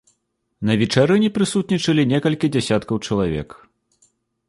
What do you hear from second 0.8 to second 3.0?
вечарыне прысутнічалі некалькі дзесяткаў